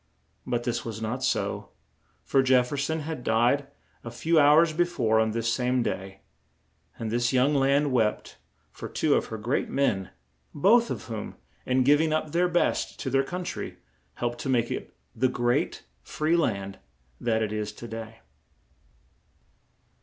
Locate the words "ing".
12.01-12.13